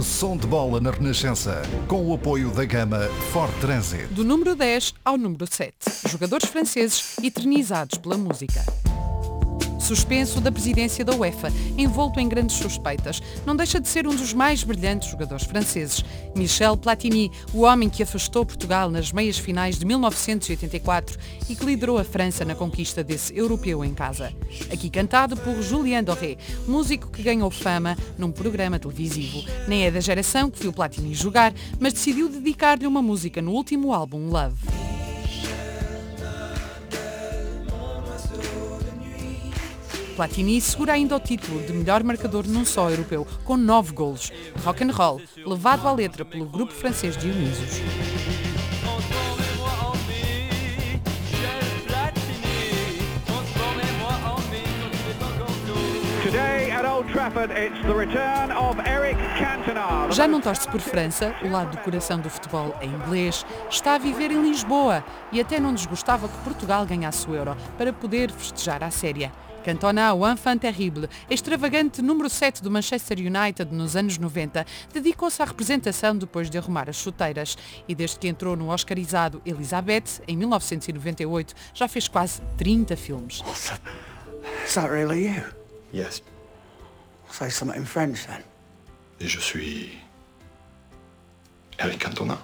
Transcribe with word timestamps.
Som 0.00 0.36
de 0.36 0.46
bola 0.46 0.80
na 0.80 0.92
Renascença, 0.92 1.60
com 1.88 2.06
o 2.06 2.14
apoio 2.14 2.50
da 2.50 2.64
gama 2.64 3.08
Ford 3.32 3.52
Transit. 3.60 4.06
Do 4.14 4.24
número 4.24 4.54
10 4.54 4.94
ao 5.04 5.18
número 5.18 5.44
7. 5.44 5.74
Jogadores 6.08 6.48
franceses 6.48 7.16
eternizados 7.20 7.98
pela 7.98 8.16
música 8.16 8.64
suspenso 9.88 10.38
da 10.38 10.52
presidência 10.52 11.02
da 11.02 11.14
UEFA, 11.14 11.50
envolto 11.78 12.20
em 12.20 12.28
grandes 12.28 12.56
suspeitas. 12.56 13.22
Não 13.46 13.56
deixa 13.56 13.80
de 13.80 13.88
ser 13.88 14.06
um 14.06 14.14
dos 14.14 14.34
mais 14.34 14.62
brilhantes 14.62 15.10
jogadores 15.10 15.46
franceses. 15.46 16.04
Michel 16.36 16.76
Platini, 16.76 17.32
o 17.54 17.62
homem 17.62 17.88
que 17.88 18.02
afastou 18.02 18.44
Portugal 18.44 18.90
nas 18.90 19.12
meias 19.12 19.38
finais 19.38 19.78
de 19.78 19.86
1984 19.86 21.18
e 21.48 21.56
que 21.56 21.64
liderou 21.64 21.96
a 21.96 22.04
França 22.04 22.44
na 22.44 22.54
conquista 22.54 23.02
desse 23.02 23.34
europeu 23.34 23.82
em 23.82 23.94
casa. 23.94 24.30
Aqui 24.70 24.90
cantado 24.90 25.38
por 25.38 25.62
Julien 25.62 26.04
Doré, 26.04 26.36
músico 26.66 27.10
que 27.10 27.22
ganhou 27.22 27.50
fama 27.50 27.96
num 28.18 28.30
programa 28.30 28.78
televisivo. 28.78 29.42
Nem 29.66 29.86
é 29.86 29.90
da 29.90 30.00
geração 30.00 30.50
que 30.50 30.60
viu 30.60 30.72
Platini 30.72 31.14
jogar, 31.14 31.54
mas 31.80 31.94
decidiu 31.94 32.28
dedicar-lhe 32.28 32.86
uma 32.86 33.00
música 33.00 33.40
no 33.40 33.52
último 33.52 33.94
álbum 33.94 34.28
Love. 34.28 34.87
Platini 40.18 40.60
segura 40.60 40.94
ainda 40.94 41.14
o 41.14 41.20
título 41.20 41.64
de 41.64 41.72
melhor 41.72 42.02
marcador 42.02 42.44
num 42.44 42.64
só 42.64 42.90
europeu, 42.90 43.24
com 43.44 43.56
nove 43.56 43.92
golos. 43.92 44.32
Rock 44.64 44.82
and 44.82 44.90
roll, 44.90 45.22
levado 45.46 45.86
à 45.86 45.92
letra 45.92 46.24
pelo 46.24 46.44
grupo 46.44 46.72
francês 46.72 47.16
Dionysos. 47.16 47.80
Já 60.10 60.26
não 60.26 60.40
torce 60.40 60.68
por 60.68 60.80
França, 60.80 61.32
o 61.44 61.48
lado 61.48 61.76
do 61.76 61.78
coração 61.78 62.18
do 62.18 62.28
futebol 62.28 62.74
é 62.80 62.86
inglês, 62.86 63.46
está 63.70 63.94
a 63.94 63.98
viver 63.98 64.32
em 64.32 64.42
Lisboa 64.42 65.04
e 65.30 65.40
até 65.40 65.60
não 65.60 65.72
desgostava 65.72 66.28
que 66.28 66.38
Portugal 66.38 66.84
ganhasse 66.84 67.30
o 67.30 67.36
Euro 67.36 67.56
para 67.76 67.92
poder 67.92 68.32
festejar 68.32 68.82
à 68.82 68.90
séria. 68.90 69.30
Cantona, 69.64 70.14
o 70.14 70.26
enfant 70.26 70.58
terrible, 70.58 71.08
extravagante 71.28 72.00
número 72.00 72.30
7 72.30 72.62
do 72.62 72.70
Manchester 72.70 73.18
United 73.18 73.72
nos 73.72 73.96
anos 73.96 74.16
90, 74.16 74.64
dedicou-se 74.92 75.42
à 75.42 75.44
representação 75.44 76.16
depois 76.16 76.48
de 76.48 76.56
arrumar 76.56 76.88
as 76.88 76.96
chuteiras 76.96 77.56
e 77.86 77.94
desde 77.94 78.18
que 78.18 78.28
entrou 78.28 78.56
no 78.56 78.70
oscarizado 78.72 79.42
Elizabeth, 79.44 80.22
em 80.26 80.36
1998, 80.36 81.54
já 81.74 81.88
fez 81.88 82.08
quase 82.08 82.40
30 82.56 82.96
filmes. 82.96 83.42
Is 84.66 84.74
that 84.74 84.90
really 84.90 85.26
you? 85.26 85.44
Yes. 85.92 86.22
Say 87.30 87.50
something 87.50 87.78
in 87.78 87.84
French 87.84 88.26
then. 88.26 88.42
Je 89.20 89.40
suis 89.40 89.98
Eric 91.78 91.98
Cantona. 91.98 92.38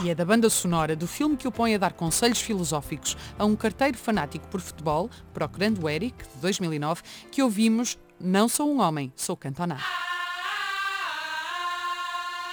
E 0.00 0.10
é 0.10 0.14
da 0.14 0.24
banda 0.24 0.48
sonora 0.48 0.94
do 0.94 1.08
filme 1.08 1.36
que 1.36 1.48
o 1.48 1.52
põe 1.52 1.74
a 1.74 1.78
dar 1.78 1.92
conselhos 1.92 2.40
filosóficos 2.40 3.16
a 3.36 3.44
um 3.44 3.56
carteiro 3.56 3.98
fanático 3.98 4.46
por 4.46 4.60
futebol, 4.60 5.10
procurando 5.34 5.82
o 5.82 5.88
Eric, 5.88 6.16
de 6.22 6.40
2009, 6.40 7.02
que 7.32 7.42
ouvimos 7.42 7.98
Não 8.20 8.48
sou 8.48 8.72
um 8.72 8.80
homem, 8.80 9.12
sou 9.16 9.36
Cantona. 9.36 9.78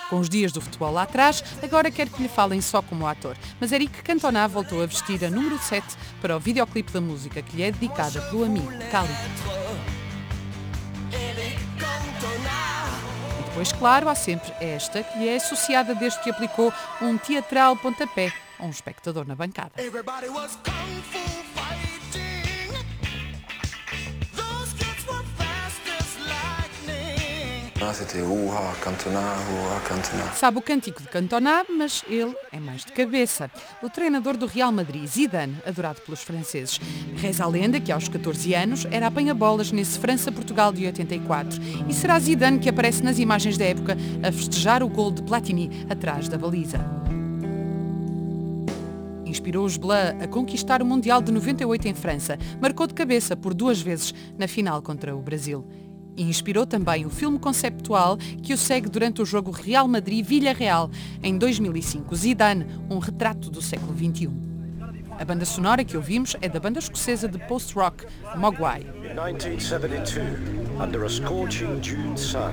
Com 0.09 0.19
os 0.19 0.29
dias 0.29 0.51
do 0.51 0.61
futebol 0.61 0.91
lá 0.91 1.03
atrás, 1.03 1.43
agora 1.61 1.91
quer 1.91 2.09
que 2.09 2.21
lhe 2.21 2.29
falem 2.29 2.61
só 2.61 2.81
como 2.81 3.07
ator. 3.07 3.37
Mas 3.59 3.71
Eric 3.71 4.01
Cantona 4.01 4.47
voltou 4.47 4.81
a 4.81 4.85
vestir 4.85 5.23
a 5.23 5.29
número 5.29 5.57
7 5.59 5.85
para 6.21 6.35
o 6.35 6.39
videoclipe 6.39 6.91
da 6.91 7.01
música 7.01 7.41
que 7.41 7.57
lhe 7.57 7.63
é 7.63 7.71
dedicada 7.71 8.21
pelo 8.23 8.43
amigo 8.43 8.71
Cali. 8.91 9.09
Pois 13.55 13.71
claro, 13.71 14.09
há 14.09 14.15
sempre 14.15 14.51
esta 14.59 15.01
que 15.01 15.17
lhe 15.17 15.29
é 15.29 15.37
associada 15.37 15.95
desde 15.95 16.19
que 16.19 16.29
aplicou 16.29 16.73
um 17.01 17.17
teatral 17.17 17.77
pontapé 17.77 18.33
a 18.59 18.65
um 18.65 18.69
espectador 18.69 19.25
na 19.25 19.33
bancada. 19.33 19.71
Sabe 30.35 30.57
o 30.57 30.61
cântico 30.61 31.01
de 31.01 31.07
Cantona, 31.07 31.65
mas 31.69 32.03
ele 32.07 32.35
é 32.51 32.59
mais 32.59 32.83
de 32.83 32.91
cabeça. 32.91 33.49
O 33.81 33.89
treinador 33.89 34.37
do 34.37 34.45
Real 34.45 34.71
Madrid, 34.71 35.05
Zidane, 35.05 35.57
adorado 35.65 36.01
pelos 36.01 36.21
franceses. 36.21 36.79
Reza 37.15 37.43
a 37.43 37.47
lenda 37.47 37.79
que 37.79 37.91
aos 37.91 38.07
14 38.07 38.53
anos 38.53 38.85
era 38.89 39.07
apanha-bolas 39.07 39.71
nesse 39.71 39.99
França-Portugal 39.99 40.73
de 40.73 40.85
84. 40.85 41.59
E 41.87 41.93
será 41.93 42.19
Zidane 42.19 42.59
que 42.59 42.69
aparece 42.69 43.03
nas 43.03 43.19
imagens 43.19 43.57
da 43.57 43.65
época 43.65 43.97
a 44.27 44.31
festejar 44.31 44.81
o 44.81 44.89
gol 44.89 45.11
de 45.11 45.21
Platini 45.23 45.85
atrás 45.89 46.27
da 46.27 46.37
baliza 46.37 46.79
inspirou 49.25 49.65
os 49.65 49.75
Bleu 49.75 49.97
a 50.21 50.27
conquistar 50.29 50.81
o 50.81 50.85
Mundial 50.85 51.21
de 51.21 51.29
98 51.29 51.89
em 51.89 51.93
França. 51.93 52.37
Marcou 52.61 52.87
de 52.87 52.93
cabeça 52.93 53.35
por 53.35 53.53
duas 53.53 53.81
vezes 53.81 54.13
na 54.37 54.47
final 54.47 54.81
contra 54.81 55.13
o 55.13 55.21
Brasil 55.21 55.65
e 56.15 56.23
inspirou 56.23 56.65
também 56.65 57.05
o 57.05 57.09
filme 57.09 57.39
conceptual 57.39 58.17
que 58.41 58.53
o 58.53 58.57
segue 58.57 58.89
durante 58.89 59.21
o 59.21 59.25
jogo 59.25 59.51
Real 59.51 59.87
Madrid-Villarreal 59.87 60.89
em 61.21 61.37
2005, 61.37 62.15
Zidane, 62.15 62.65
um 62.89 62.99
retrato 62.99 63.49
do 63.49 63.61
século 63.61 63.95
XXI. 63.95 64.29
A 65.17 65.23
banda 65.23 65.45
sonora 65.45 65.83
que 65.83 65.95
ouvimos 65.95 66.35
é 66.41 66.49
da 66.49 66.59
banda 66.59 66.79
escocesa 66.79 67.27
de 67.27 67.37
post-rock 67.47 68.05
Mogwai. 68.35 68.81
In 68.81 69.15
1972, 69.15 70.27
under 70.77 71.05
a 71.05 71.09
scorching 71.09 71.81
June 71.81 72.17
sun, 72.17 72.51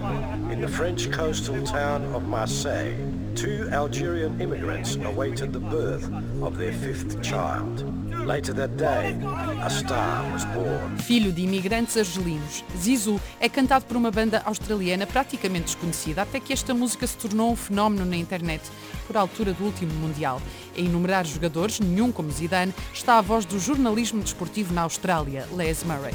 in 0.51 0.61
the 0.61 0.69
French 0.69 1.11
coastal 1.11 1.61
town 1.65 2.05
of 2.15 2.25
Marseille, 2.29 2.95
two 3.35 3.69
Algerian 3.73 4.41
immigrants 4.41 4.97
awaited 5.05 5.53
the 5.53 5.59
birth 5.59 6.09
of 6.41 6.57
their 6.57 6.73
fifth 6.73 7.21
child. 7.21 8.02
Later 8.27 8.55
that 8.55 8.77
day, 8.77 9.17
a 9.61 9.69
star 9.69 10.25
was 10.33 10.45
born. 10.47 10.97
Filho 10.99 11.33
de 11.33 11.43
imigrantes 11.43 11.97
argelinos, 11.97 12.65
Zizou 12.77 13.21
é 13.41 13.49
cantado 13.49 13.85
por 13.85 13.97
uma 13.97 14.13
banda 14.13 14.41
australiana 14.45 15.07
praticamente 15.07 15.65
desconhecida, 15.65 16.23
até 16.23 16.39
que 16.39 16.53
esta 16.53 16.73
música 16.73 17.05
se 17.05 17.17
tornou 17.17 17.51
um 17.51 17.57
fenómeno 17.57 18.07
na 18.07 18.17
internet 18.17 18.63
por 19.09 19.17
altura 19.17 19.53
do 19.53 19.65
último 19.65 19.93
Mundial. 19.95 20.41
Em 20.77 20.87
enumerar 20.87 21.27
jogadores, 21.27 21.81
nenhum 21.81 22.13
como 22.13 22.31
Zidane, 22.31 22.73
está 22.95 23.19
a 23.19 23.21
voz 23.21 23.45
do 23.45 23.59
jornalismo 23.59 24.23
desportivo 24.23 24.73
na 24.73 24.83
Austrália, 24.83 25.47
Les 25.57 25.83
Murray. 25.83 26.15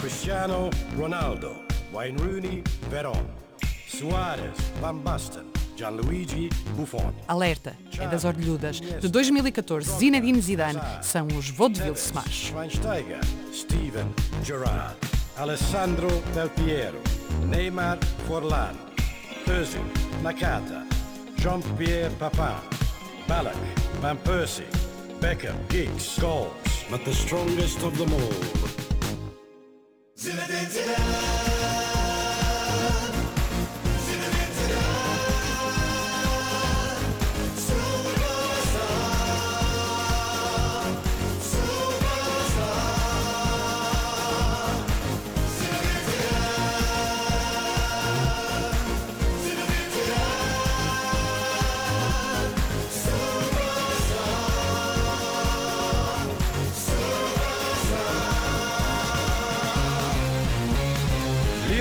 Cristiano 0.00 0.70
Ronaldo, 0.96 1.54
Wayne 1.92 2.18
Rooney, 2.20 2.64
Veron, 2.90 3.24
Suarez, 3.86 4.56
Van 4.80 4.96
Basten, 4.96 5.44
Gianluigi 5.78 6.48
Buffon. 6.74 7.14
Alerta, 7.28 7.76
é 8.00 8.08
das 8.08 8.24
orelhudas. 8.24 8.80
De 8.80 9.08
2014, 9.08 9.88
Zinedine 9.96 10.40
Zidane 10.40 10.80
são 11.00 11.28
os 11.28 11.50
Vaudeville 11.50 11.94
Smash. 11.94 12.48
Schweinsteiger, 12.48 13.20
Steven 13.52 14.12
Gerrard, 14.42 14.96
Alessandro 15.36 16.08
Del 16.34 16.50
Piero, 16.50 17.00
Neymar 17.46 17.96
Forlan, 18.26 18.74
Özil, 19.46 19.84
Nakata, 20.20 20.84
Jean-Pierre 21.36 22.10
Papin, 22.18 22.58
Ballack, 23.28 23.56
Van 24.00 24.16
Persie, 24.16 24.66
Beckham, 25.20 25.54
Giggs, 25.70 26.18
Scholes, 26.18 26.90
but 26.90 27.04
the 27.04 27.14
strongest 27.14 27.84
of 27.84 27.96
them 27.96 28.12
all. 28.12 28.34
Zinedine 30.16 30.68
Zidane. 30.70 31.87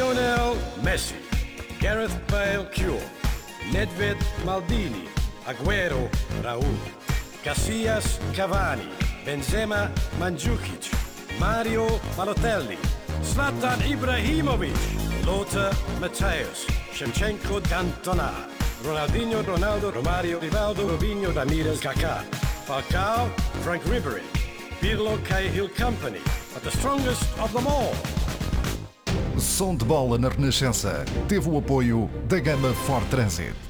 Messi, 0.07 1.17
Gareth 1.79 2.15
Bale 2.27 2.65
Cure, 2.67 3.01
Nedved 3.71 4.21
Maldini, 4.45 5.05
Aguero 5.45 6.09
Raul, 6.41 6.77
Casillas 7.43 8.17
Cavani, 8.31 8.87
Benzema 9.25 9.91
Mandzukic, 10.17 10.87
Mario 11.39 11.87
Balotelli, 12.15 12.77
Zlatan 13.21 13.79
Ibrahimovic, 13.81 15.25
Lothar 15.25 15.73
Matthäus, 15.99 16.65
Shevchenko 16.93 17.59
Cantona, 17.63 18.31
Ronaldinho 18.83 19.43
Ronaldo 19.43 19.91
Romario 19.91 20.39
Rivaldo 20.39 20.87
Robinho 20.87 21.35
Ramirez 21.35 21.81
Kaká, 21.81 22.23
Falcao 22.65 23.29
Frank 23.61 23.83
Ribery, 23.83 24.23
Pirlo 24.79 25.17
Cahill 25.25 25.67
Company, 25.67 26.21
but 26.53 26.63
the 26.63 26.71
strongest 26.71 27.27
of 27.39 27.51
them 27.51 27.67
all 27.67 27.93
Som 29.39 29.77
de 29.77 29.85
bola 29.85 30.17
na 30.17 30.29
Renascença. 30.29 31.05
Teve 31.27 31.49
o 31.49 31.57
apoio 31.57 32.09
da 32.27 32.39
gama 32.39 32.73
Ford 32.73 33.07
Transit. 33.09 33.66